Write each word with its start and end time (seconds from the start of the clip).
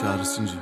Çağrısıncı. 0.00 0.52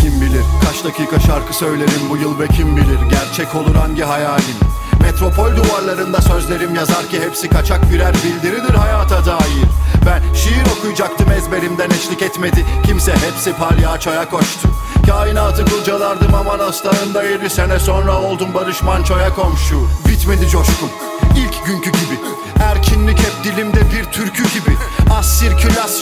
Kim 0.00 0.20
bilir 0.20 0.44
kaç 0.64 0.84
dakika 0.84 1.20
şarkı 1.20 1.54
söylerim 1.54 2.10
bu 2.10 2.16
yıl 2.16 2.38
ve 2.38 2.48
kim 2.48 2.76
bilir 2.76 2.98
gerçek 3.10 3.54
olur 3.54 3.74
hangi 3.74 4.02
hayalim. 4.02 4.56
Metropol 5.02 5.56
duvarlarında 5.56 6.20
sözlerim 6.20 6.74
yazar 6.74 7.08
ki 7.08 7.20
hepsi 7.20 7.48
kaçak 7.48 7.92
birer 7.92 8.14
bildiridir 8.14 8.74
hayata 8.74 9.26
dair. 9.26 9.66
Ben 10.06 10.34
şiir 10.34 10.78
okuyacaktım 10.78 11.30
ezberimden 11.30 11.90
eşlik 11.90 12.22
etmedi. 12.22 12.66
Kimse 12.86 13.12
hepsi 13.12 13.52
palyaçoya 13.52 14.30
koştu. 14.30 14.68
Kainatı 15.06 15.64
kurcalardım 15.64 16.34
aman 16.34 16.58
hastağında 16.58 17.22
yedi 17.22 17.50
sene 17.50 17.78
sonra 17.78 18.22
oldum 18.22 18.54
Barış 18.54 18.82
Manço'ya 18.82 19.34
komşu. 19.34 19.88
Bitmedi 20.08 20.48
coşkum 20.48 20.90
ilk 21.36 21.66
günkü 21.66 21.90
gibi. 21.90 22.18
Erkinlik 22.62 23.18
hep 23.18 23.44
dilimde 23.44 23.81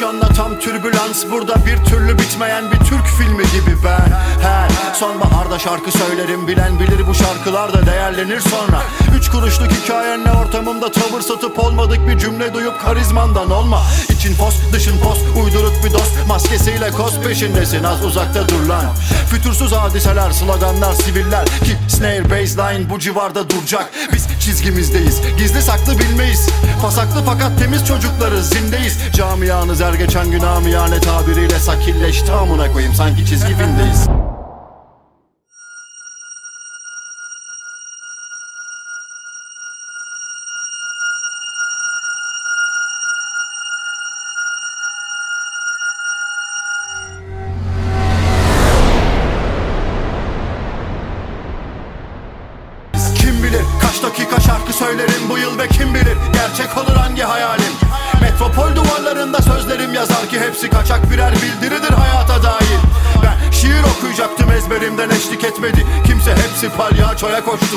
sirkülasyonla 0.01 0.35
tam 0.35 0.59
türbülans 0.59 1.25
Burada 1.31 1.55
bir 1.67 1.85
türlü 1.85 2.19
bitmeyen 2.19 2.65
bir 2.71 2.79
Türk 2.79 3.07
filmi 3.19 3.43
gibi 3.43 3.77
ben. 3.85 4.13
Her 4.43 4.95
sonbaharda 4.95 5.59
şarkı 5.59 5.91
söylerim 5.91 6.49
Bilen 6.49 6.81
bilir 6.81 7.07
bu 7.07 7.15
şarkılar 7.15 7.73
da 7.73 7.87
değerlenir 7.87 8.41
sonra. 8.41 8.83
Üç 9.19 9.31
kuruşluk 9.31 9.71
hikayenle 9.73 10.33
ortamımda 10.33 10.93
tavır 10.93 11.21
satıp 11.21 11.59
olmadık 11.59 12.09
bir 12.09 12.19
cümle 12.19 12.55
duyup 12.55 12.81
karizmandan 12.81 13.51
olma. 13.51 13.83
İçin 14.09 14.37
pos 14.37 14.55
dışın 14.73 14.99
pos 14.99 15.19
uyduruk 15.45 15.85
bir 15.85 15.93
dost 15.93 16.27
Maskesiyle 16.29 16.91
koz 16.91 17.21
peşindesin 17.21 17.85
az 17.85 18.05
uzakta 18.05 18.49
dur 18.49 18.67
lan. 18.69 18.85
Fütursuz 19.31 19.73
hadiseler 19.73 20.31
sloganlar 20.31 20.93
siviller 20.93 21.47
Ki 21.47 21.77
snare 21.89 22.31
baseline 22.31 22.91
bu 22.91 22.99
civarda 22.99 23.51
duracak. 23.51 23.91
Biz 24.13 24.29
çizgimizdeyiz 24.41 25.21
gizli 25.39 25.63
saklı 25.63 25.99
bilmeyiz. 25.99 26.49
Pasaklı 26.83 27.23
fakat 27.27 27.59
temiz 27.59 27.87
çocuklarız 27.87 28.49
zindeyiz. 28.49 28.99
Camianız 29.17 29.81
her 29.91 29.95
geçen 29.95 30.31
gün 30.31 30.41
amiyane 30.41 31.01
tabiriyle 31.01 31.59
sakilleşti 31.59 32.33
amına 32.33 32.73
koyayım. 32.73 32.95
Sanki 32.95 33.27
çizgi 33.27 33.55
filmdeyiz 33.55 34.09
sözlerim 59.91 59.95
yazar 59.95 60.29
ki 60.29 60.41
hepsi 60.41 60.71
kaçak 60.71 61.11
birer 61.11 61.33
bildiridir 61.33 61.93
hayata 61.93 62.43
dair. 62.43 62.81
Ben 63.23 63.51
şiir 63.51 63.83
okuyacaktım 63.97 64.51
ezberimden 64.51 65.11
eşlik 65.11 65.45
etmedi. 65.45 65.87
Kimse 66.07 66.31
hepsi 66.31 66.69
palyaçoya 66.69 67.45
koştu. 67.45 67.77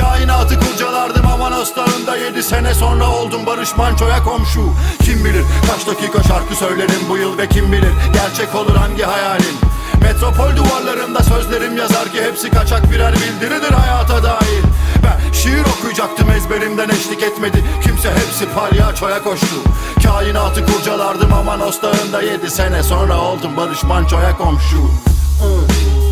Kainatı 0.00 0.60
kurcalardım 0.60 1.26
aman 1.26 1.52
ostağında 1.52 2.16
Yedi 2.16 2.42
sene 2.42 2.74
sonra 2.74 3.10
oldum 3.10 3.46
Barış 3.46 3.76
Manço'ya 3.76 4.22
komşu. 4.24 4.72
Kim 5.04 5.24
bilir 5.24 5.44
kaç 5.70 5.86
dakika 5.86 6.22
şarkı 6.22 6.54
söylerim 6.56 7.08
bu 7.08 7.16
yıl 7.16 7.38
ve 7.38 7.48
kim 7.48 7.72
bilir 7.72 7.92
gerçek 8.12 8.54
olur 8.54 8.76
hangi 8.76 9.02
hayalim 9.02 9.54
Metropol 10.02 10.56
duvarlarında 10.56 11.22
sözlerim 11.22 11.76
yazar 11.76 12.12
ki 12.12 12.22
hepsi 12.22 12.50
kaçak 12.50 12.90
birer 12.90 13.14
bildiridir 13.14 13.72
hayata 13.72 14.22
dair 14.22 14.64
şiir 15.34 15.64
okuyacaktım 15.78 16.30
ezberimden 16.30 16.88
eşlik 16.88 17.22
etmedi. 17.22 17.64
Kimse 17.82 18.10
hepsi 18.10 18.48
palyaçoya 18.54 19.22
koştu. 19.22 19.56
Kainatı 20.02 20.66
kurcalardım 20.66 21.32
aman 21.32 21.60
ostağında 21.60 22.22
Yedi 22.22 22.50
sene 22.50 22.82
sonra 22.82 23.20
oldum. 23.20 23.56
Barış 23.56 23.82
Manço'ya 23.82 24.36
komşu. 24.36 24.76
Iı. 24.76 26.03